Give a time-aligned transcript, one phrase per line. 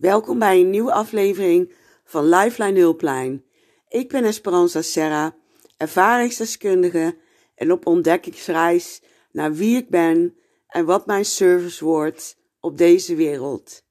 [0.00, 1.72] Welkom bij een nieuwe aflevering
[2.04, 3.44] van Lifeline Hulplijn.
[3.88, 5.34] Ik ben Esperanza Serra,
[5.76, 7.16] ervaringsdeskundige
[7.54, 9.02] en op ontdekkingsreis
[9.32, 10.36] naar wie ik ben
[10.66, 13.82] en wat mijn service wordt op deze wereld.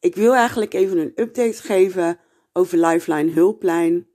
[0.00, 2.18] Ik wil eigenlijk even een update geven
[2.52, 4.08] over Lifeline Hulplijn.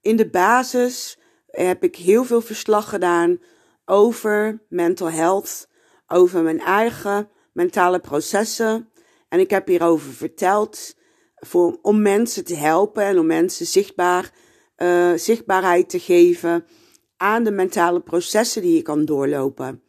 [0.00, 1.18] In de basis
[1.50, 3.38] heb ik heel veel verslag gedaan
[3.84, 5.68] over mental health,
[6.06, 8.88] over mijn eigen mentale processen.
[9.34, 10.96] En ik heb hierover verteld
[11.34, 14.30] voor, om mensen te helpen en om mensen zichtbaar,
[14.76, 16.66] uh, zichtbaarheid te geven
[17.16, 19.82] aan de mentale processen die je kan doorlopen.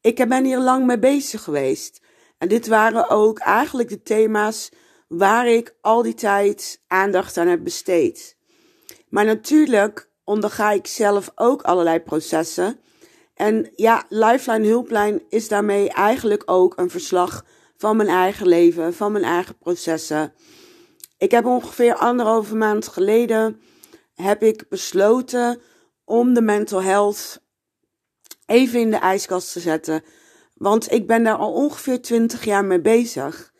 [0.00, 2.00] Ik ben hier lang mee bezig geweest.
[2.38, 4.70] En dit waren ook eigenlijk de thema's
[5.08, 8.36] waar ik al die tijd aandacht aan heb besteed.
[9.08, 12.80] Maar natuurlijk onderga ik zelf ook allerlei processen.
[13.34, 17.44] En ja, Lifeline Hulplijn is daarmee eigenlijk ook een verslag
[17.76, 20.32] van mijn eigen leven, van mijn eigen processen.
[21.18, 23.60] Ik heb ongeveer anderhalve maand geleden
[24.14, 25.60] heb ik besloten
[26.04, 27.42] om de mental health
[28.46, 30.02] even in de ijskast te zetten.
[30.54, 33.52] Want ik ben daar al ongeveer 20 jaar mee bezig.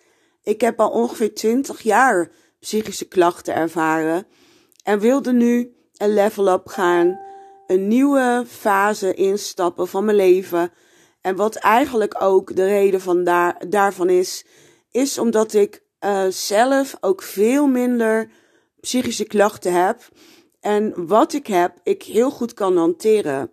[0.42, 4.26] Ik heb al ongeveer 20 jaar psychische klachten ervaren
[4.82, 7.20] en wilde nu een level up gaan,
[7.66, 10.72] een nieuwe fase instappen van mijn leven.
[11.24, 14.44] En wat eigenlijk ook de reden van daar, daarvan is,
[14.90, 18.30] is omdat ik uh, zelf ook veel minder
[18.80, 20.08] psychische klachten heb.
[20.60, 23.50] En wat ik heb, ik heel goed kan hanteren.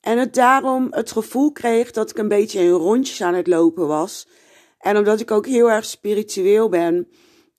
[0.00, 3.86] En het daarom het gevoel kreeg dat ik een beetje in rondjes aan het lopen
[3.86, 4.28] was.
[4.78, 7.08] En omdat ik ook heel erg spiritueel ben,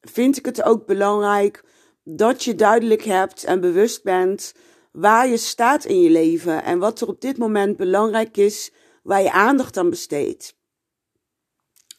[0.02, 1.64] vind ik het ook belangrijk
[2.03, 4.53] dat je duidelijk hebt en bewust bent
[4.92, 8.72] waar je staat in je leven en wat er op dit moment belangrijk is,
[9.10, 10.58] waar je aandacht aan besteedt.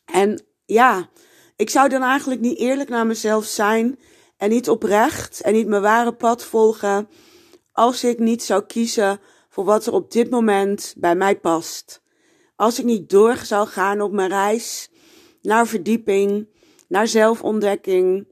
[0.05, 1.11] En ja,
[1.57, 3.99] ik zou dan eigenlijk niet eerlijk naar mezelf zijn
[4.37, 7.09] en niet oprecht en niet mijn ware pad volgen
[7.73, 12.03] als ik niet zou kiezen voor wat er op dit moment bij mij past.
[12.57, 14.91] Als ik niet door zou gaan op mijn reis
[15.43, 16.49] naar verdieping,
[16.89, 18.29] naar zelfontdekking.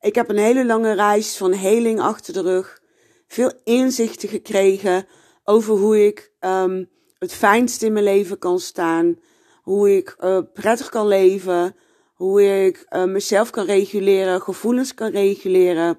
[0.00, 2.82] Ik heb een hele lange reis van heling achter de rug.
[3.26, 5.06] Veel inzichten gekregen
[5.44, 6.92] over hoe ik um,
[7.24, 9.18] het fijnst in mijn leven kan staan.
[9.62, 11.76] Hoe ik uh, prettig kan leven.
[12.14, 15.98] Hoe ik uh, mezelf kan reguleren, gevoelens kan reguleren.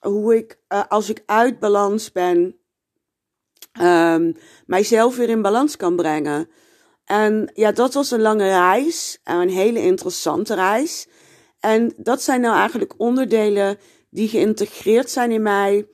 [0.00, 2.58] Hoe ik, uh, als ik uit balans ben,
[3.80, 4.36] um,
[4.66, 6.48] mijzelf weer in balans kan brengen.
[7.04, 9.20] En ja, dat was een lange reis.
[9.24, 11.08] Een hele interessante reis.
[11.60, 13.78] En dat zijn nou eigenlijk onderdelen
[14.10, 15.86] die geïntegreerd zijn in mij.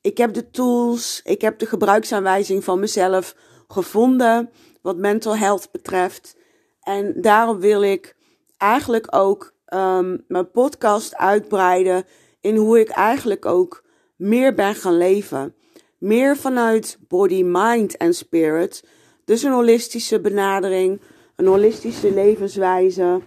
[0.00, 3.34] Ik heb de tools, ik heb de gebruiksaanwijzing van mezelf
[3.72, 4.50] gevonden
[4.82, 6.36] wat mental health betreft.
[6.82, 8.16] En daarom wil ik
[8.56, 12.04] eigenlijk ook um, mijn podcast uitbreiden
[12.40, 13.84] in hoe ik eigenlijk ook
[14.16, 15.54] meer ben gaan leven.
[15.98, 18.84] Meer vanuit body, mind en spirit.
[19.24, 21.00] Dus een holistische benadering,
[21.36, 23.20] een holistische levenswijze.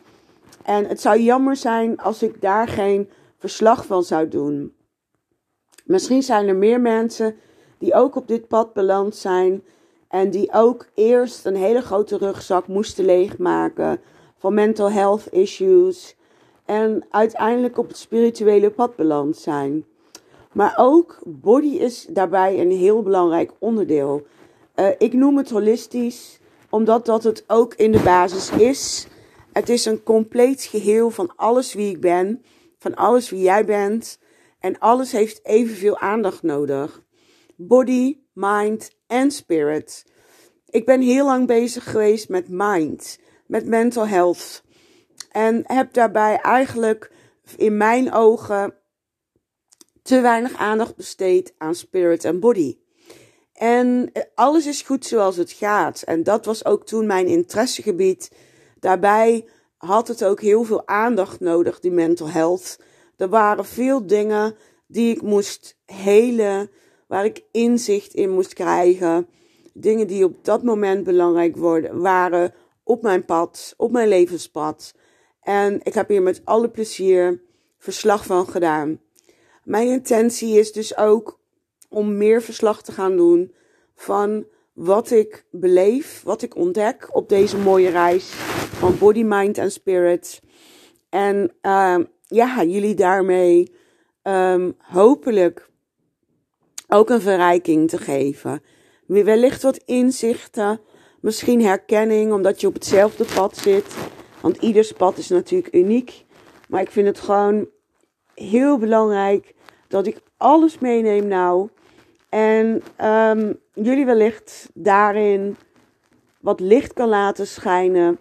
[0.63, 4.73] En het zou jammer zijn als ik daar geen verslag van zou doen.
[5.85, 7.35] Misschien zijn er meer mensen
[7.77, 9.63] die ook op dit pad beland zijn
[10.15, 13.99] en die ook eerst een hele grote rugzak moesten leegmaken
[14.37, 16.15] van mental health issues
[16.65, 19.85] en uiteindelijk op het spirituele pad beland zijn.
[20.51, 24.25] Maar ook body is daarbij een heel belangrijk onderdeel.
[24.75, 26.39] Uh, ik noem het holistisch,
[26.69, 29.07] omdat dat het ook in de basis is.
[29.51, 32.43] Het is een compleet geheel van alles wie ik ben,
[32.77, 34.19] van alles wie jij bent.
[34.59, 37.03] En alles heeft evenveel aandacht nodig.
[37.55, 40.05] Body, mind en spirit.
[40.69, 44.63] Ik ben heel lang bezig geweest met mind, met mental health.
[45.31, 47.11] En heb daarbij eigenlijk
[47.57, 48.73] in mijn ogen
[50.01, 52.77] te weinig aandacht besteed aan spirit en body.
[53.53, 56.01] En alles is goed zoals het gaat.
[56.01, 58.31] En dat was ook toen mijn interessegebied.
[58.79, 59.47] Daarbij
[59.77, 62.79] had het ook heel veel aandacht nodig, die mental health.
[63.17, 64.55] Er waren veel dingen
[64.87, 66.69] die ik moest helen,
[67.15, 69.27] waar ik inzicht in moest krijgen.
[69.73, 72.53] Dingen die op dat moment belangrijk worden, waren
[72.83, 74.93] op mijn pad, op mijn levenspad.
[75.41, 77.41] En ik heb hier met alle plezier
[77.77, 78.99] verslag van gedaan.
[79.63, 81.39] Mijn intentie is dus ook
[81.89, 83.53] om meer verslag te gaan doen
[83.95, 88.29] van wat ik beleef, wat ik ontdek op deze mooie reis
[88.79, 90.41] van body, mind en spirit.
[91.09, 93.75] En uh, ja, jullie daarmee
[94.23, 95.73] um, hopelijk
[96.87, 98.61] ook een verrijking te geven.
[99.05, 100.79] Wellicht wat inzichten,
[101.19, 103.95] misschien herkenning, omdat je op hetzelfde pad zit.
[104.41, 106.25] Want ieders pad is natuurlijk uniek.
[106.69, 107.67] Maar ik vind het gewoon
[108.33, 109.53] heel belangrijk
[109.87, 111.69] dat ik alles meeneem nou.
[112.29, 115.57] En ehm, jullie wellicht daarin
[116.39, 118.17] wat licht kan laten schijnen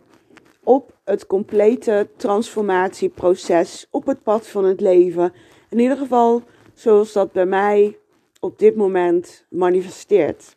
[0.63, 5.33] op het complete transformatieproces op het pad van het leven.
[5.71, 6.43] In ieder geval
[6.75, 7.99] zoals dat bij mij
[8.45, 10.57] op dit moment manifesteert.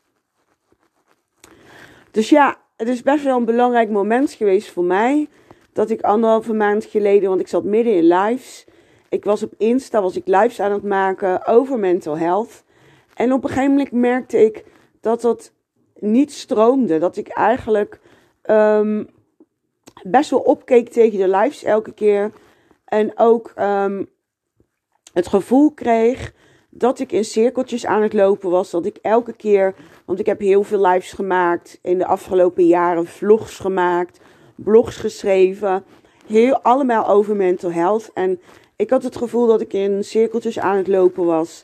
[2.12, 5.28] Dus ja, het is best wel een belangrijk moment geweest voor mij.
[5.74, 8.66] Dat ik anderhalve maand geleden, want ik zat midden in lives.
[9.10, 12.64] Ik was op Insta, was ik lives aan het maken over mental health.
[13.14, 14.66] En op een gegeven moment merkte ik
[15.02, 15.52] dat dat
[16.00, 16.98] niet stroomde.
[16.98, 18.00] Dat ik eigenlijk
[18.42, 19.04] ehm,
[20.04, 22.32] best wel opkeek tegen de lives elke keer.
[22.86, 24.04] En ook ehm,
[25.14, 26.34] het gevoel kreeg
[26.78, 28.70] dat ik in cirkeltjes aan het lopen was.
[28.72, 29.76] Dat ik elke keer,
[30.06, 34.20] want ik heb heel veel lives gemaakt in de afgelopen jaren, vlogs gemaakt,
[34.56, 35.84] blogs geschreven.
[36.28, 38.12] Heel allemaal over mental health.
[38.14, 38.42] En
[38.76, 41.64] ik had het gevoel dat ik in cirkeltjes aan het lopen was.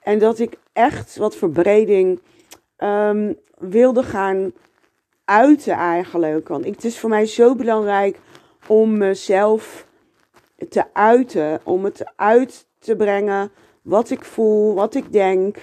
[0.00, 2.20] En dat ik echt wat verbreding
[2.78, 4.52] um, wilde gaan
[5.24, 6.48] uiten eigenlijk.
[6.48, 8.18] Want het is voor mij zo belangrijk
[8.66, 9.86] om mezelf
[10.68, 11.60] te uiten.
[11.64, 13.50] Om het uit te brengen
[13.82, 15.56] wat ik voel, wat ik denk.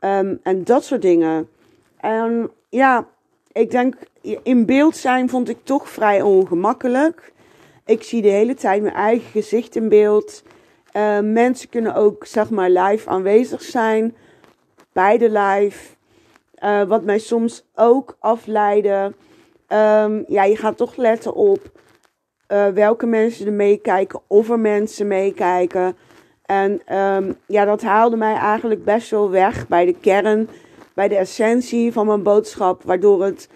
[0.00, 1.48] Um, en dat soort dingen.
[1.96, 3.06] En ja,
[3.52, 3.94] ik denk
[4.42, 7.32] in beeld zijn vond ik toch vrij ongemakkelijk.
[7.84, 10.42] Ik zie de hele tijd mijn eigen gezicht in beeld.
[10.96, 14.16] Uh, mensen kunnen ook zeg maar live aanwezig zijn
[14.92, 15.94] bij de live.
[16.64, 19.04] Uh, wat mij soms ook afleiden.
[19.68, 21.70] Um, ja, je gaat toch letten op
[22.48, 25.96] uh, welke mensen er meekijken, of er mensen meekijken.
[26.52, 30.48] En um, ja, dat haalde mij eigenlijk best wel weg bij de kern,
[30.94, 32.82] bij de essentie van mijn boodschap.
[32.82, 33.48] Waardoor het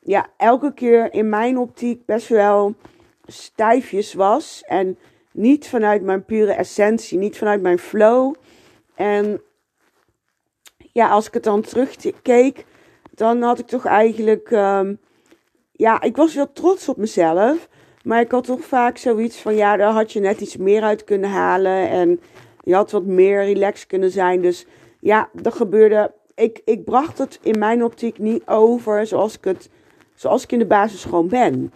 [0.00, 2.74] ja, elke keer in mijn optiek best wel
[3.26, 4.62] stijfjes was.
[4.66, 4.98] En
[5.32, 8.34] niet vanuit mijn pure essentie, niet vanuit mijn flow.
[8.94, 9.40] En
[10.92, 12.64] ja, als ik het dan terugkeek,
[13.10, 14.50] dan had ik toch eigenlijk.
[14.50, 14.98] Um,
[15.72, 17.68] ja, ik was wel trots op mezelf.
[18.08, 21.04] Maar ik had toch vaak zoiets van: ja, daar had je net iets meer uit
[21.04, 21.88] kunnen halen.
[21.88, 22.20] En
[22.64, 24.42] je had wat meer relaxed kunnen zijn.
[24.42, 24.66] Dus
[25.00, 26.12] ja, dat gebeurde.
[26.34, 29.70] Ik, ik bracht het in mijn optiek niet over zoals ik het.
[30.14, 31.72] Zoals ik in de basis gewoon ben.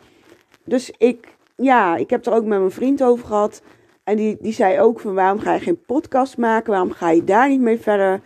[0.64, 3.62] Dus ik, ja, ik heb er ook met mijn vriend over gehad.
[4.05, 6.70] En die, die zei ook van waarom ga je geen podcast maken?
[6.70, 8.20] Waarom ga je daar niet mee verder?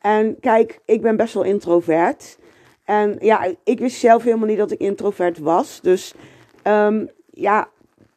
[0.00, 2.38] En kijk, ik ben best wel introvert.
[2.84, 5.80] En ja, ik wist zelf helemaal niet dat ik introvert was.
[5.80, 6.14] Dus
[6.64, 7.10] um,
[7.40, 7.68] ja,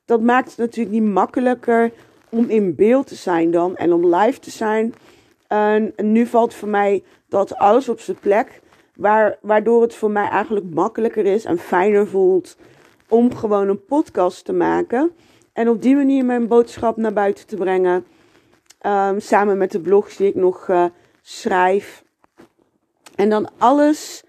[0.05, 1.91] dat maakt het natuurlijk niet makkelijker
[2.29, 4.93] om in beeld te zijn dan en om live te zijn.
[5.47, 8.61] En, nu valt voor mij dat alles op zijn plek.
[8.95, 12.57] Waar, waardoor het voor mij eigenlijk makkelijker is en fijner voelt
[13.07, 15.11] om gewoon een podcast te maken.
[15.53, 18.05] En op die manier mijn boodschap naar buiten te brengen.
[18.85, 20.85] Um, samen met de blogs die ik nog uh,
[21.21, 22.03] schrijf.
[23.15, 24.23] En dan alles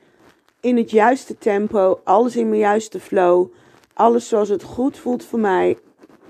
[0.60, 3.52] in het juiste tempo, alles in mijn juiste flow,
[3.94, 5.78] alles zoals het goed voelt voor mij.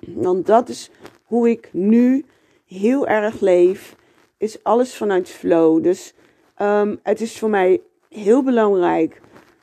[0.06, 0.90] Want dat is
[1.24, 2.24] hoe ik nu
[2.66, 3.96] heel erg leef,
[4.38, 5.82] is alles vanuit flow.
[5.82, 6.14] Dus
[6.58, 9.20] um, het is voor mij heel belangrijk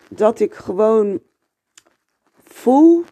[0.10, 1.20] dat ik gewoon
[2.44, 3.04] voel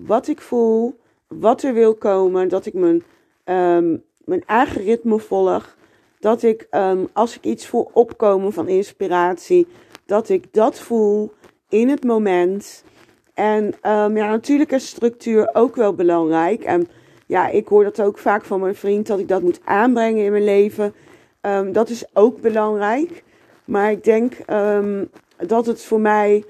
[0.00, 0.98] wat ik voel,
[1.28, 3.02] wat er wil komen, dat ik mijn,
[3.44, 5.76] um, mijn eigen ritme volg.
[6.18, 9.66] Dat ik, um, als ik iets voel opkomen van inspiratie,
[10.06, 11.32] dat ik dat voel
[11.68, 12.84] in het moment.
[13.34, 16.62] En um, ja, natuurlijk is structuur ook wel belangrijk.
[16.62, 16.88] En
[17.26, 20.30] ja, ik hoor dat ook vaak van mijn vriend, dat ik dat moet aanbrengen in
[20.30, 20.94] mijn leven.
[21.40, 23.24] Um, dat is ook belangrijk.
[23.64, 26.44] Maar ik denk um, dat het voor mij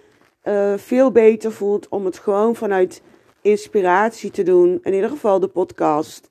[0.44, 3.02] uh, veel beter voelt om het gewoon vanuit
[3.40, 4.78] inspiratie te doen.
[4.82, 6.30] In ieder geval de podcast.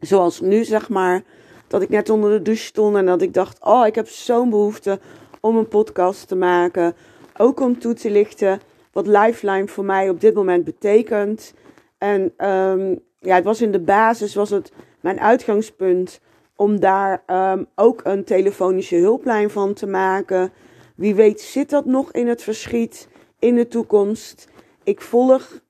[0.00, 1.22] Zoals nu, zeg maar.
[1.66, 4.50] Dat ik net onder de douche stond en dat ik dacht: Oh, ik heb zo'n
[4.50, 5.00] behoefte
[5.40, 6.94] om een podcast te maken.
[7.36, 8.60] Ook om toe te lichten
[8.92, 11.54] wat Lifeline voor mij op dit moment betekent.
[11.98, 16.20] En um, ja, het was in de basis was het mijn uitgangspunt
[16.56, 20.52] om daar um, ook een telefonische hulplijn van te maken.
[20.94, 24.48] Wie weet zit dat nog in het verschiet in de toekomst.
[24.84, 25.60] Ik volg,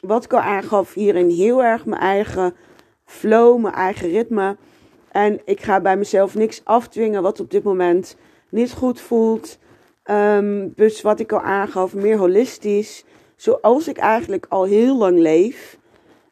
[0.00, 2.54] wat ik al aangaf, hierin heel erg mijn eigen
[3.04, 4.56] flow, mijn eigen ritme.
[5.10, 8.16] En ik ga bij mezelf niks afdwingen wat op dit moment
[8.48, 9.58] niet goed voelt.
[10.10, 13.04] Um, dus wat ik al aangaf, meer holistisch.
[13.36, 15.78] Zoals ik eigenlijk al heel lang leef.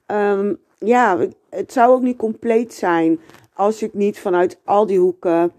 [0.07, 1.19] Um, ja,
[1.51, 3.21] het zou ook niet compleet zijn
[3.55, 5.53] als ik niet vanuit al die hoeken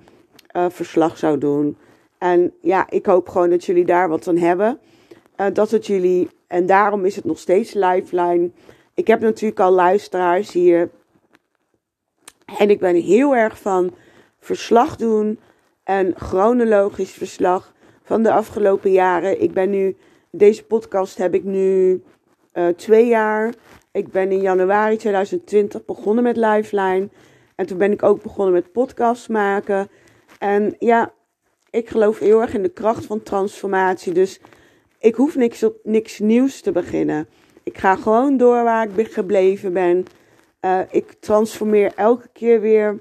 [0.56, 1.78] uh, verslag zou doen.
[2.18, 4.80] En ja, ik hoop gewoon dat jullie daar wat aan hebben.
[5.38, 8.52] Uh, dat het jullie, en daarom is het nog steeds Lifeline.
[8.94, 10.90] ik heb natuurlijk al luisteraars hier.
[12.58, 13.94] En ik ben heel erg van
[14.40, 15.40] verslag doen
[15.84, 17.74] en chronologisch verslag
[18.12, 19.42] van de afgelopen jaren.
[19.42, 19.96] Ik ben nu,
[20.32, 22.02] deze podcast heb ik nu
[22.54, 23.54] uh, twee jaar.
[23.92, 27.10] Ik ben in januari 2020 begonnen met Lifeline.
[27.56, 29.88] En toen ben ik ook begonnen met podcasts maken.
[30.40, 31.14] En ja,
[31.70, 34.14] ik geloof heel erg in de kracht van transformatie.
[34.14, 34.40] Dus
[35.00, 37.28] ik hoef niks, op, niks nieuws te beginnen.
[37.64, 40.06] Ik ga gewoon door waar ik gebleven ben.
[40.62, 43.00] Uh, ik transformeer elke keer weer.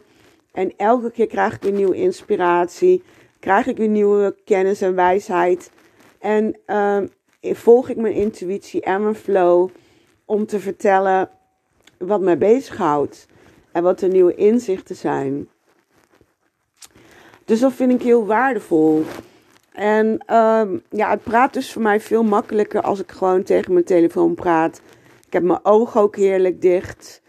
[0.52, 3.02] En elke keer krijg ik weer nieuwe inspiratie.
[3.40, 5.70] Krijg ik weer nieuwe kennis en wijsheid.
[6.18, 6.98] En uh,
[7.40, 9.70] volg ik mijn intuïtie en mijn flow
[10.24, 11.30] om te vertellen
[11.98, 13.26] wat mij bezighoudt.
[13.72, 15.48] En wat de nieuwe inzichten zijn.
[17.44, 19.04] Dus dat vind ik heel waardevol.
[19.72, 20.06] En
[20.36, 24.34] um, ja, het praat dus voor mij veel makkelijker als ik gewoon tegen mijn telefoon
[24.34, 24.80] praat.
[25.26, 27.22] Ik heb mijn ogen ook heerlijk dicht.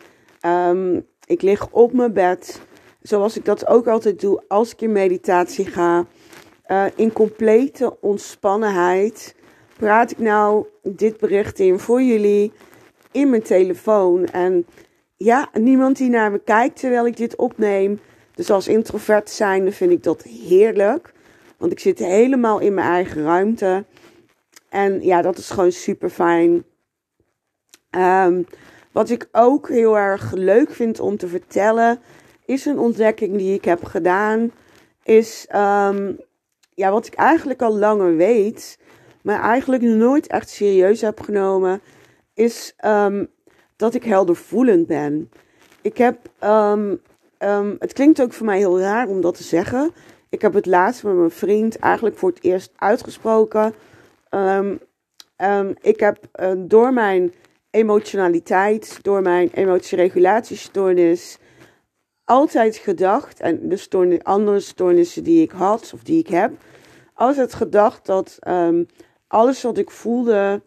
[0.46, 2.62] Um, ik lig op mijn bed.
[3.02, 6.06] Zoals ik dat ook altijd doe als ik in meditatie ga.
[6.68, 9.36] Uh, in complete ontspannenheid
[9.78, 12.52] praat ik nou dit bericht in voor jullie
[13.12, 14.26] in mijn telefoon.
[14.26, 14.66] En
[15.18, 18.00] ja, niemand die naar me kijkt terwijl ik dit opneem.
[18.36, 21.14] Dus als introvert zijnde vind ik dat heerlijk.
[21.58, 23.86] Want ik zit helemaal in mijn eigen ruimte.
[24.70, 26.64] En ja, dat is gewoon super fijn.
[27.92, 28.46] Um,
[28.92, 32.00] wat ik ook heel erg leuk vind om te vertellen,
[32.52, 34.52] is een ontdekking die ik heb gedaan.
[35.04, 36.18] Is um,
[36.74, 38.80] ja, wat ik eigenlijk al langer weet,
[39.22, 41.82] maar eigenlijk nooit echt serieus heb genomen,
[42.34, 43.28] is um,
[43.76, 45.32] dat ik heldervoelend ben.
[45.82, 47.02] Ik heb, um,
[47.80, 49.92] het klinkt ook voor mij heel raar om dat te zeggen.
[50.30, 53.74] Ik heb het laatst met mijn vriend eigenlijk voor het eerst uitgesproken.
[55.82, 57.34] ik heb uh, door mijn
[57.70, 61.38] emotionaliteit, door mijn emotieregulatiestoornis,
[62.32, 66.52] altijd gedacht, en de andere stoornissen die ik had of die ik heb,
[67.14, 68.40] altijd gedacht dat
[69.28, 70.62] alles wat ik voelde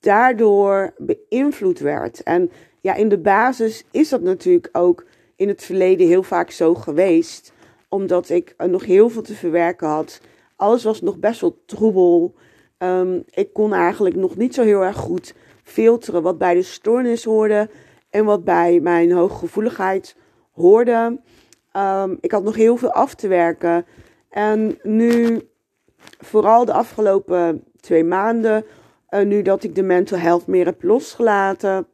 [0.00, 2.22] daardoor beïnvloed werd.
[2.22, 2.50] En
[2.80, 5.04] ja, in de basis is dat natuurlijk ook
[5.36, 7.52] in het verleden heel vaak zo geweest,
[7.88, 10.20] omdat ik nog heel veel te verwerken had.
[10.56, 12.34] Alles was nog best wel troebel.
[12.78, 17.24] Um, ik kon eigenlijk nog niet zo heel erg goed filteren wat bij de stoornis
[17.24, 17.68] hoorde
[18.10, 20.16] en wat bij mijn hooggevoeligheid
[20.52, 21.20] hoorde.
[21.76, 23.86] Um, ik had nog heel veel af te werken.
[24.30, 25.40] En nu,
[26.18, 28.64] vooral de afgelopen twee maanden,
[29.10, 31.86] uh, nu dat ik de mental health meer heb losgelaten.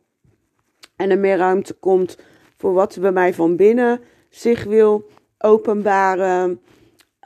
[0.97, 2.19] En er meer ruimte komt
[2.57, 5.05] voor wat bij mij van binnen zich wil
[5.39, 6.61] openbaren.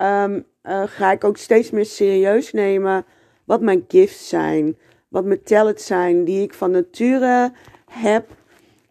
[0.03, 3.05] Um, uh, ga ik ook steeds meer serieus nemen
[3.45, 4.77] wat mijn gifts zijn.
[5.09, 7.53] Wat mijn talents zijn die ik van nature
[7.91, 8.36] heb.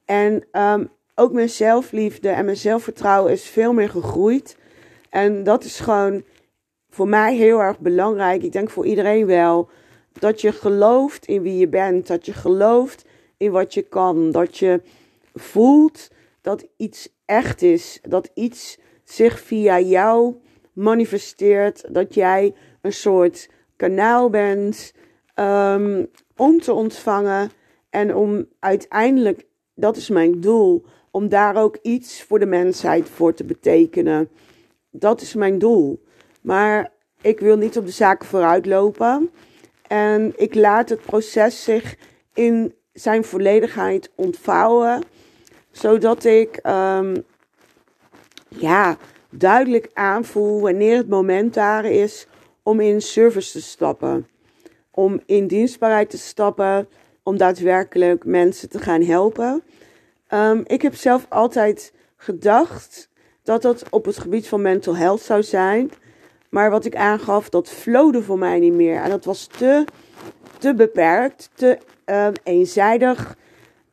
[0.05, 4.57] En um, ook mijn zelfliefde en mijn zelfvertrouwen is veel meer gegroeid.
[5.09, 6.23] En dat is gewoon
[6.89, 8.43] voor mij heel erg belangrijk.
[8.43, 9.69] Ik denk voor iedereen wel
[10.19, 13.05] dat je gelooft in wie je bent, dat je gelooft
[13.37, 14.81] in wat je kan, dat je
[15.33, 16.09] voelt
[16.41, 20.35] dat iets echt is, dat iets zich via jou
[20.73, 24.93] manifesteert, dat jij een soort kanaal bent
[25.35, 27.51] um, om te ontvangen
[27.89, 29.45] en om uiteindelijk,
[29.75, 34.29] dat is mijn doel, om daar ook iets voor de mensheid voor te betekenen.
[34.91, 36.03] Dat is mijn doel.
[36.41, 36.91] Maar
[37.21, 39.29] ik wil niet op de zaken vooruitlopen.
[39.87, 41.97] En ik laat het proces zich
[42.33, 45.03] in zijn volledigheid ontvouwen,
[45.71, 47.23] zodat ik um,
[48.47, 48.97] ja,
[49.29, 52.27] duidelijk aanvoel wanneer het moment daar is
[52.63, 54.27] om in service te stappen.
[54.91, 56.87] Om in dienstbaarheid te stappen,
[57.25, 59.63] om daadwerkelijk mensen te gaan helpen.
[60.33, 63.09] Um, ik heb zelf altijd gedacht
[63.43, 65.91] dat dat op het gebied van mental health zou zijn.
[66.49, 69.01] Maar wat ik aangaf, dat flowde voor mij niet meer.
[69.01, 69.83] En dat was te,
[70.57, 73.37] te beperkt, te uh, eenzijdig.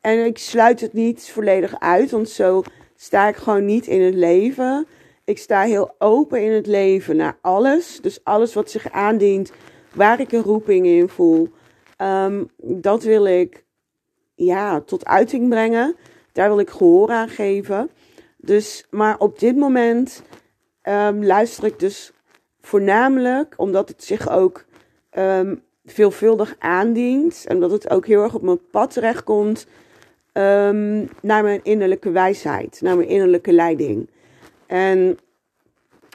[0.01, 2.63] En ik sluit het niet volledig uit, want zo
[2.95, 4.87] sta ik gewoon niet in het leven.
[5.23, 7.99] Ik sta heel open in het leven naar alles.
[8.01, 9.51] Dus alles wat zich aandient,
[9.93, 11.49] waar ik een roeping in voel,
[11.97, 13.65] um, dat wil ik
[14.35, 15.95] ja, tot uiting brengen.
[16.31, 17.89] Daar wil ik gehoor aan geven.
[18.37, 20.23] Dus, maar op dit moment
[20.83, 22.13] um, luister ik dus
[22.65, 24.65] Voornamelijk omdat het zich ook
[25.17, 27.45] um, veelvuldig aandient.
[27.47, 29.67] En dat het ook heel erg op mijn pad terechtkomt.
[30.33, 32.81] Um, naar mijn innerlijke wijsheid.
[32.81, 34.09] Naar mijn innerlijke leiding.
[34.65, 35.17] En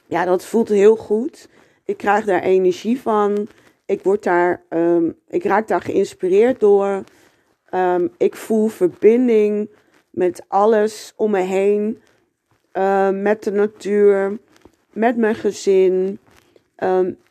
[0.06, 1.48] ja, dat voelt heel goed.
[1.84, 3.48] Ik krijg daar energie van.
[3.88, 7.04] Ik word daar, um, ik raak daar geïnspireerd door.
[7.70, 9.70] Ehm, ik voel verbinding
[10.10, 12.02] met alles om me heen.
[12.72, 14.38] Ehm, met de natuur,
[14.92, 16.18] met mijn gezin,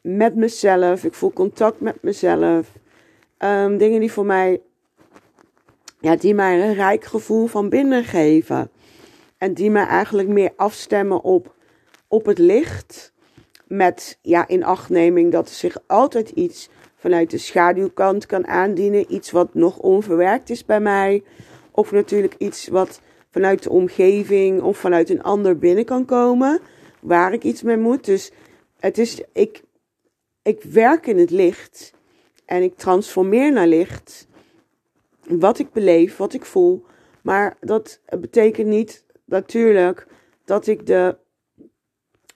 [0.01, 1.03] met mezelf.
[1.03, 2.71] Ik voel contact met mezelf.
[3.77, 4.61] dingen die voor mij,
[5.99, 8.69] ja, die mij een rijk gevoel van binnen geven.
[9.37, 11.55] En die mij eigenlijk meer afstemmen op,
[12.07, 13.13] op het licht.
[13.67, 19.13] Met ja, in achtneming dat er zich altijd iets vanuit de schaduwkant kan aandienen.
[19.13, 21.23] Iets wat nog onverwerkt is bij mij.
[21.71, 26.59] Of natuurlijk iets wat vanuit de omgeving of vanuit een ander binnen kan komen.
[26.99, 28.05] Waar ik iets mee moet.
[28.05, 28.31] Dus
[28.79, 29.63] het is, ik,
[30.41, 31.93] ik werk in het licht.
[32.45, 34.27] En ik transformeer naar licht.
[35.27, 36.85] Wat ik beleef, wat ik voel.
[37.21, 40.07] Maar dat betekent niet natuurlijk
[40.45, 41.17] dat ik de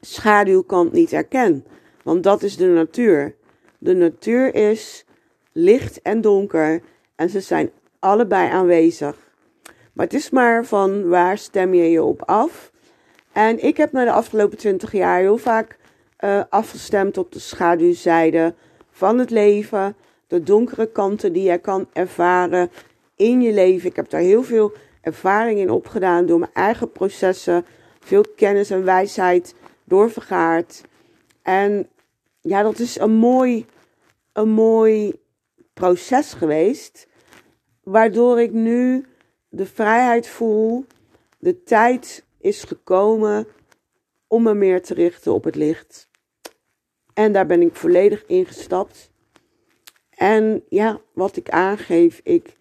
[0.02, 1.66] schaduwkant niet herken.
[2.04, 3.36] Want dat is de natuur.
[3.78, 5.06] De natuur is
[5.52, 6.82] licht en donker
[7.16, 9.16] en ze zijn allebei aanwezig.
[9.94, 12.72] Maar het is maar van waar stem je je op af.
[13.32, 15.78] En ik heb na de afgelopen twintig jaar heel vaak
[16.20, 18.54] uh, afgestemd op de schaduwzijde
[18.92, 19.96] van het leven.
[20.28, 22.72] De donkere kanten die je kan ervaren
[23.16, 23.90] in je leven.
[23.90, 27.66] Ik heb daar heel veel ervaring in opgedaan door mijn eigen processen.
[28.00, 29.56] Veel kennis en wijsheid
[29.92, 30.82] doorvergaard.
[31.42, 31.90] En
[32.42, 33.66] ja, dat is een mooi,
[34.34, 35.14] een mooi
[35.74, 37.08] proces geweest.
[37.84, 39.06] Waardoor ik nu
[39.50, 40.86] de vrijheid voel.
[41.40, 43.48] De tijd is gekomen
[44.28, 46.10] om me meer te richten op het licht.
[47.14, 49.12] En daar ben ik volledig ingestapt.
[50.10, 52.58] En ja, wat ik aangeef, ik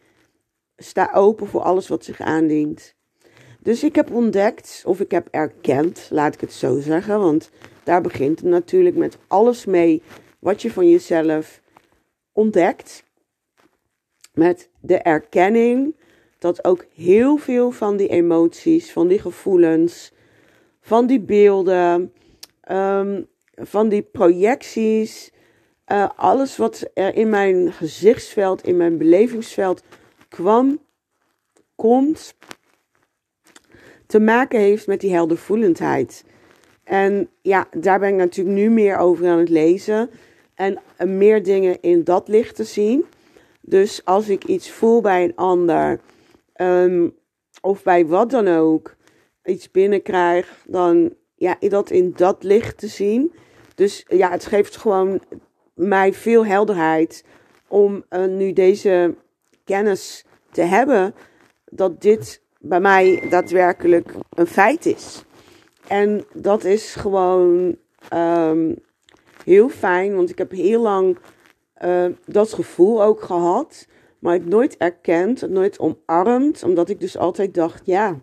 [0.76, 2.94] sta open voor alles wat zich aandient.
[3.62, 7.50] Dus ik heb ontdekt, of ik heb erkend, laat ik het zo zeggen, want
[7.85, 10.02] daar begint het natuurlijk met alles mee
[10.38, 11.61] wat je van jezelf
[12.33, 13.05] ontdekt.
[14.33, 15.97] Met de erkenning
[16.38, 20.12] dat ook heel veel van die emoties, van die gevoelens,
[20.81, 22.12] van die beelden,
[22.70, 25.33] um, van die projecties,
[25.87, 29.83] uh, alles wat er in mijn gezichtsveld, in mijn belevingsveld
[30.29, 30.79] kwam,
[31.75, 32.35] komt,
[34.11, 36.25] te maken heeft met die heldervoelendheid.
[36.85, 40.11] En ja, daar ben ik natuurlijk nu meer over aan het lezen.
[40.55, 40.79] En
[41.18, 43.05] meer dingen in dat licht te zien.
[43.61, 46.01] Dus als ik iets voel bij een ander,
[46.53, 47.09] ehm,
[47.61, 48.96] of bij wat dan ook,
[49.44, 53.33] iets binnenkrijg, dan ja, dat in dat licht te zien.
[53.75, 55.20] Dus ja, het geeft gewoon
[55.75, 57.25] mij veel helderheid
[57.68, 59.14] om uh, nu deze
[59.64, 61.14] kennis te hebben
[61.64, 65.25] dat dit bij mij daadwerkelijk een feit is.
[65.88, 67.77] En dat is gewoon
[68.14, 68.77] um,
[69.44, 71.18] heel fijn, want ik heb heel lang
[71.85, 73.87] uh, dat gevoel ook gehad,
[74.18, 78.20] maar het nooit erkend, nooit omarmd, omdat ik dus altijd dacht, ja,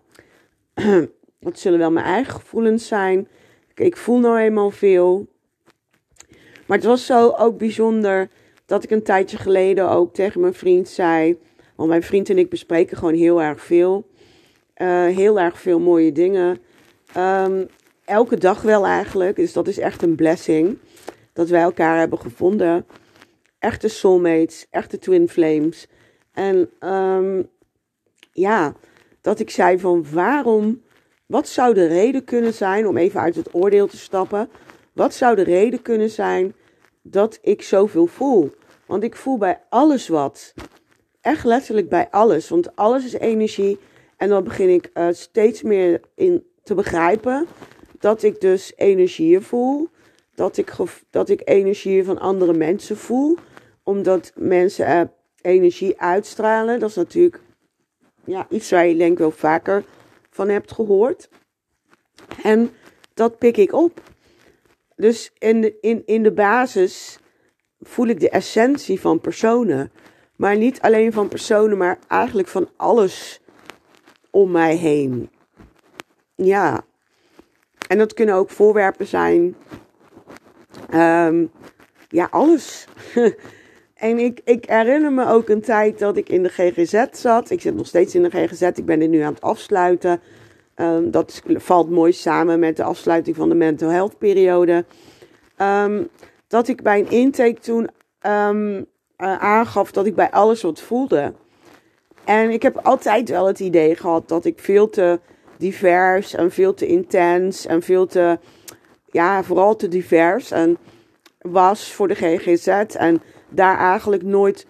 [1.39, 3.27] dat zullen wel mijn eigen gevoelens zijn.
[3.75, 5.27] Ik voel nou eenmaal veel.
[6.65, 8.29] Maar het was zo ook bijzonder
[8.65, 11.37] dat ik een tijdje geleden ook tegen mijn vriend zei.
[11.75, 14.07] Want mijn vriend en ik bespreken gewoon heel erg veel.
[14.81, 16.59] Uh, heel erg veel mooie dingen.
[17.17, 17.67] Um,
[18.05, 19.35] elke dag wel eigenlijk.
[19.35, 20.77] Dus dat is echt een blessing.
[21.33, 22.85] Dat wij elkaar hebben gevonden.
[23.59, 24.67] Echte soulmates.
[24.69, 25.87] Echte twin flames.
[26.31, 27.49] En um,
[28.31, 28.73] ja,
[29.21, 30.85] dat ik zei van waarom...
[31.25, 34.49] Wat zou de reden kunnen zijn, om even uit het oordeel te stappen.
[34.93, 36.55] Wat zou de reden kunnen zijn
[37.01, 38.51] dat ik zoveel voel?
[38.85, 40.53] Want ik voel bij alles wat.
[41.21, 42.49] Echt letterlijk bij alles.
[42.49, 43.79] Want alles is energie.
[44.17, 47.47] En dan begin ik uh, steeds meer in te begrijpen
[47.99, 49.89] dat ik dus energieën voel.
[50.35, 50.73] Dat ik,
[51.09, 53.37] dat ik energieën van andere mensen voel.
[53.83, 55.01] Omdat mensen uh,
[55.41, 56.79] energie uitstralen.
[56.79, 57.41] Dat is natuurlijk
[58.23, 59.83] ja, iets waar je denk ik wel vaker
[60.29, 61.29] van hebt gehoord.
[62.43, 62.71] En
[63.13, 64.01] dat pik ik op.
[64.95, 67.19] Dus in de, in, in de basis
[67.79, 69.91] voel ik de essentie van personen.
[70.35, 73.41] Maar niet alleen van personen, maar eigenlijk van alles
[74.31, 75.29] om mij heen.
[76.35, 76.83] Ja.
[77.87, 79.55] En dat kunnen ook voorwerpen zijn.
[80.93, 81.51] Um,
[82.09, 82.87] ja, alles.
[83.93, 87.49] en ik, ik herinner me ook een tijd dat ik in de GGZ zat.
[87.49, 88.61] Ik zit nog steeds in de GGZ.
[88.61, 90.21] Ik ben dit nu aan het afsluiten.
[90.75, 94.85] Um, dat valt mooi samen met de afsluiting van de mental health periode.
[95.61, 96.09] Um,
[96.47, 97.89] dat ik bij een intake toen
[98.21, 98.81] uh,
[99.17, 101.33] aangaf dat ik bij alles wat voelde.
[102.27, 105.19] En ik heb altijd wel het idee gehad dat ik veel te
[105.57, 108.39] divers en veel te intens en veel te,
[109.11, 110.77] ja, vooral te divers en
[111.41, 112.67] was voor de GGZ.
[112.95, 114.67] En daar eigenlijk nooit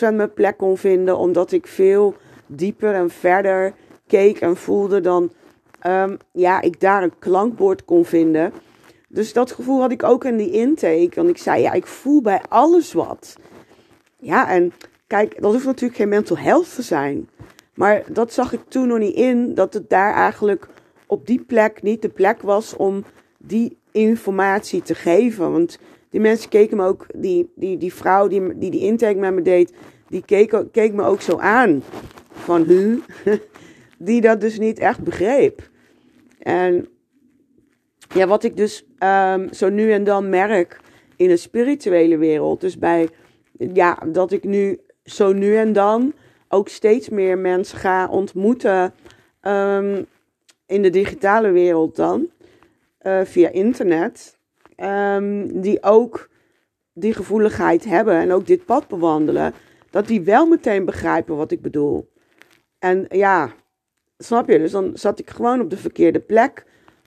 [0.00, 2.14] mijn plek kon vinden, omdat ik veel
[2.46, 3.72] dieper en verder
[4.06, 5.32] keek en voelde dan
[5.86, 8.52] um, ja, ik daar een klankbord kon vinden.
[9.08, 11.12] Dus dat gevoel had ik ook in die intake.
[11.14, 13.36] Want ik zei, ja, ik voel bij alles wat.
[14.18, 14.72] Ja, en
[15.08, 17.28] kijk, dat hoeft natuurlijk geen mental health te zijn.
[17.74, 20.68] Maar dat zag ik toen nog niet in, dat het daar eigenlijk
[21.06, 23.04] op die plek niet de plek was om
[23.38, 25.52] die informatie te geven.
[25.52, 25.78] Want
[26.10, 29.42] die mensen keken me ook, die, die, die vrouw die, die die intake met me
[29.42, 29.72] deed,
[30.08, 31.82] die keek, keek me ook zo aan.
[32.30, 33.00] Van hu,
[33.98, 35.70] die dat dus niet echt begreep.
[36.38, 36.88] En
[38.14, 40.80] ja, wat ik dus um, zo nu en dan merk
[41.16, 43.08] in de spirituele wereld, dus bij,
[43.72, 44.78] ja, dat ik nu
[45.10, 46.12] zo nu en dan
[46.48, 48.94] ook steeds meer mensen ga ontmoeten
[49.42, 50.06] um,
[50.66, 52.26] in de digitale wereld dan,
[53.02, 54.38] uh, via internet,
[54.76, 56.28] um, die ook
[56.92, 59.54] die gevoeligheid hebben en ook dit pad bewandelen,
[59.90, 62.08] dat die wel meteen begrijpen wat ik bedoel.
[62.78, 63.52] En ja,
[64.18, 64.58] snap je?
[64.58, 66.64] Dus dan zat ik gewoon op de verkeerde plek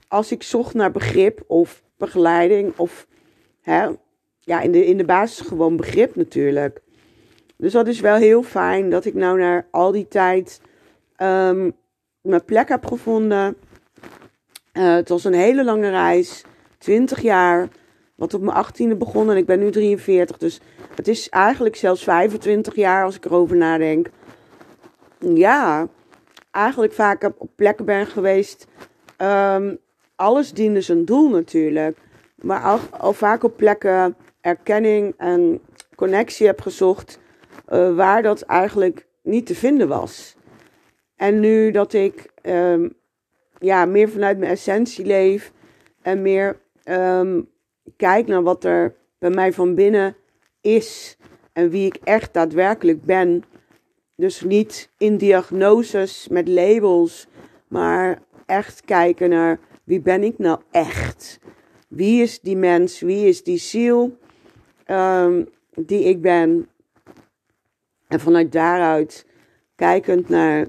[0.07, 3.07] als ik zocht naar begrip of begeleiding of
[3.61, 3.87] hè,
[4.39, 6.81] ja, in de, in de basis gewoon begrip natuurlijk.
[7.61, 10.61] Dus dat is wel heel fijn dat ik nou naar al die tijd
[11.17, 11.73] um,
[12.21, 13.57] mijn plek heb gevonden.
[14.73, 16.43] Uh, het was een hele lange reis,
[16.77, 17.67] 20 jaar,
[18.15, 20.37] wat op mijn 18e begon en ik ben nu 43.
[20.37, 20.59] Dus
[20.95, 24.09] het is eigenlijk zelfs 25 jaar als ik erover nadenk.
[25.19, 25.87] Ja,
[26.51, 28.67] eigenlijk vaak op plekken ben geweest
[29.17, 29.77] um,
[30.15, 31.97] alles diende zijn doel natuurlijk.
[32.35, 35.61] Maar al vaak op plekken erkenning en
[35.95, 37.19] connectie heb gezocht
[37.71, 40.35] uh, waar dat eigenlijk niet te vinden was.
[41.15, 42.93] En nu dat ik um,
[43.59, 45.51] ja, meer vanuit mijn essentie leef
[46.01, 47.49] en meer um,
[47.97, 50.15] kijk naar wat er bij mij van binnen
[50.61, 51.17] is
[51.53, 53.43] en wie ik echt daadwerkelijk ben.
[54.15, 57.27] Dus niet in diagnoses met labels,
[57.67, 61.39] maar echt kijken naar wie ben ik nou echt?
[61.87, 62.99] Wie is die mens?
[62.99, 64.17] Wie is die ziel
[64.87, 66.67] um, die ik ben?
[68.11, 69.25] En vanuit daaruit
[69.75, 70.67] kijkend naar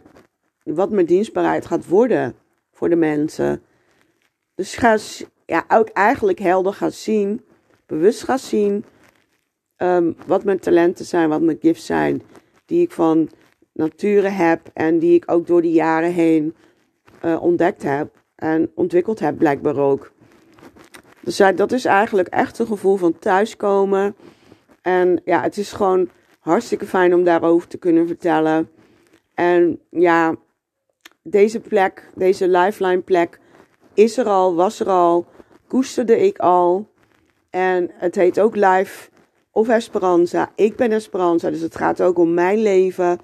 [0.62, 2.34] wat mijn dienstbaarheid gaat worden
[2.72, 3.62] voor de mensen.
[4.54, 4.98] Dus ga
[5.46, 7.44] ja, ook eigenlijk helder gaan zien,
[7.86, 8.84] bewust gaan zien
[9.76, 12.22] um, wat mijn talenten zijn, wat mijn gifts zijn,
[12.64, 13.30] die ik van
[13.72, 16.54] nature heb en die ik ook door de jaren heen
[17.24, 20.12] uh, ontdekt heb en ontwikkeld heb, blijkbaar ook.
[21.20, 24.16] Dus dat is eigenlijk echt een gevoel van thuiskomen.
[24.82, 26.08] En ja, het is gewoon
[26.42, 28.70] hartstikke fijn om daarover te kunnen vertellen.
[29.34, 30.34] En ja,
[31.22, 33.40] deze plek, deze lifeline plek,
[33.94, 35.26] is er al, was er al,
[35.66, 36.90] koesterde ik al.
[37.50, 39.10] En het heet ook Life
[39.50, 40.52] of Esperanza.
[40.54, 43.18] Ik ben Esperanza, dus het gaat ook om mijn leven.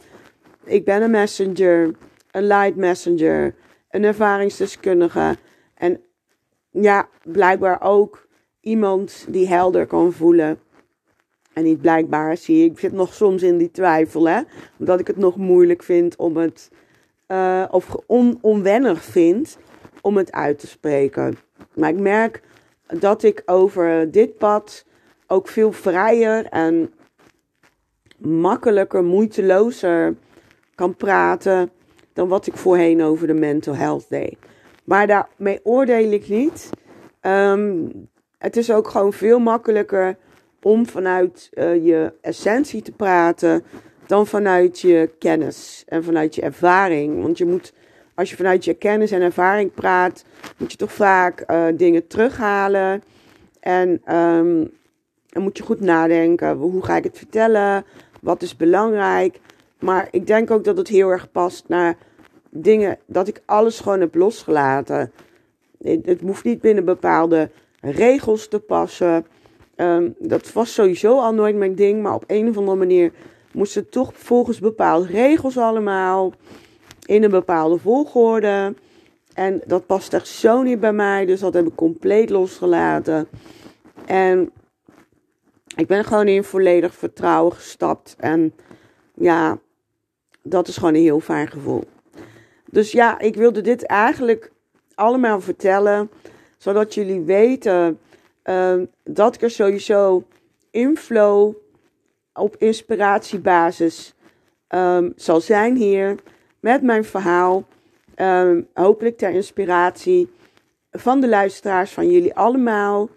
[0.64, 1.94] Ik ben een messenger,
[2.30, 3.54] een light messenger
[3.90, 5.36] een ervaringsdeskundige.
[5.74, 6.00] En
[6.70, 8.28] ja, blijkbaar ook
[8.60, 10.60] iemand die helder kan voelen.
[11.58, 14.40] En niet blijkbaar zie ik, ik zit nog soms in die twijfel, hè.
[14.78, 16.70] Omdat ik het nog moeilijk vind om het,
[17.28, 19.58] uh, of on, onwennig vind
[20.00, 21.38] om het uit te spreken.
[21.74, 22.42] Maar ik merk
[22.86, 24.84] dat ik over dit pad
[25.26, 26.92] ook veel vrijer en
[28.18, 30.14] makkelijker, moeitelozer
[30.74, 31.70] kan praten
[32.12, 34.36] dan wat ik voorheen over de mental health deed.
[34.84, 36.70] Maar daarmee oordeel ik niet.
[37.22, 37.92] Um,
[38.38, 40.16] het is ook gewoon veel makkelijker
[40.62, 43.64] om vanuit uh, je essentie te praten
[44.06, 47.22] dan vanuit je kennis en vanuit je ervaring.
[47.22, 47.72] Want je moet,
[48.14, 50.24] als je vanuit je kennis en ervaring praat,
[50.56, 53.02] moet je toch vaak uh, dingen terughalen.
[53.60, 54.70] En um,
[55.28, 56.56] dan moet je goed nadenken.
[56.56, 57.84] Hoe ga ik het vertellen?
[58.20, 59.40] Wat is belangrijk?
[59.78, 61.96] Maar ik denk ook dat het heel erg past naar
[62.50, 65.12] dingen, dat ik alles gewoon heb losgelaten.
[65.82, 69.26] Het, het hoeft niet binnen bepaalde regels te passen.
[69.80, 73.12] Um, dat was sowieso al nooit mijn ding, maar op een of andere manier
[73.52, 76.32] moest het toch volgens bepaalde regels allemaal.
[77.04, 78.74] In een bepaalde volgorde.
[79.34, 83.28] En dat past echt zo niet bij mij, dus dat heb ik compleet losgelaten.
[84.06, 84.50] En
[85.76, 88.16] ik ben gewoon in volledig vertrouwen gestapt.
[88.18, 88.54] En
[89.14, 89.58] ja,
[90.42, 91.84] dat is gewoon een heel fijn gevoel.
[92.70, 94.52] Dus ja, ik wilde dit eigenlijk
[94.94, 96.10] allemaal vertellen,
[96.56, 97.98] zodat jullie weten
[98.48, 100.24] uh, dat ik er sowieso
[100.70, 101.54] in flow
[102.32, 104.14] op inspiratiebasis
[104.68, 106.14] um, zal zijn hier
[106.60, 107.64] met mijn verhaal.
[108.16, 110.30] Um, hopelijk ter inspiratie
[110.90, 113.08] van de luisteraars, van jullie allemaal.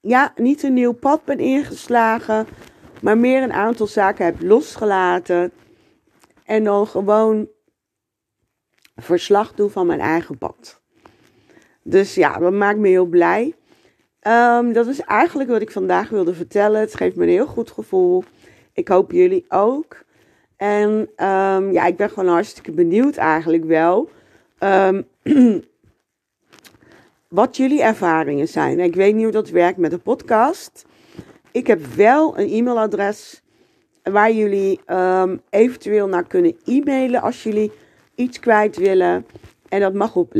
[0.00, 2.46] Ja, niet een nieuw pad ben ingeslagen,
[3.02, 5.52] maar meer een aantal zaken heb losgelaten.
[6.44, 7.48] En dan gewoon
[8.96, 10.81] verslag doe van mijn eigen pad.
[11.82, 13.54] Dus ja, dat maakt me heel blij.
[14.20, 16.80] Ehm, dat is eigenlijk wat ik vandaag wilde vertellen.
[16.80, 18.24] Het geeft me een heel goed gevoel.
[18.72, 20.04] Ik hoop jullie ook.
[20.56, 24.10] En ehm, ja, ik ben gewoon hartstikke benieuwd eigenlijk wel.
[24.58, 25.06] Um,
[27.28, 28.80] wat jullie ervaringen zijn.
[28.80, 30.86] Ik weet niet hoe dat werkt met de podcast.
[31.50, 33.42] Ik heb wel een e-mailadres
[34.02, 34.80] waar jullie
[35.50, 37.72] eventueel naar kunnen e-mailen als jullie
[38.14, 39.26] iets kwijt willen.
[39.68, 40.34] En dat mag op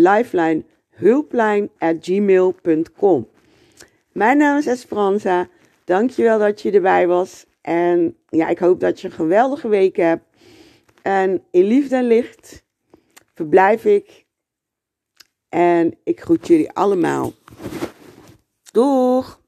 [1.02, 3.28] lifelinehulplijn.gmail.com.
[4.12, 5.48] Mijn naam is Esperanza.
[5.84, 7.46] Dankjewel dat je erbij was.
[7.60, 10.24] En ja, ik hoop dat je een geweldige week hebt.
[11.02, 12.64] En in liefde en licht
[13.34, 14.26] verblijf ik.
[15.48, 17.32] En ik groet jullie allemaal.
[18.72, 19.41] Doeg!